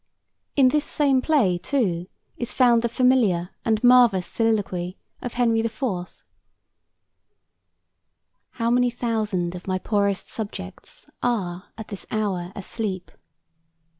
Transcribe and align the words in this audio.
In 0.55 0.69
this 0.69 0.83
same 0.85 1.21
play, 1.21 1.59
too, 1.59 2.07
is 2.35 2.53
found 2.53 2.81
the 2.81 2.89
familiar 2.89 3.51
and 3.63 3.83
marvellous 3.83 4.25
soliloquy 4.25 4.97
of 5.21 5.35
Henry 5.35 5.59
IV.: 5.59 6.23
"How 8.53 8.71
many 8.71 8.89
thousand 8.89 9.53
of 9.53 9.67
my 9.67 9.77
poorest 9.77 10.27
subjects 10.31 11.07
Are 11.21 11.65
at 11.77 11.89
this 11.89 12.07
hour 12.09 12.51
asleep! 12.55 13.11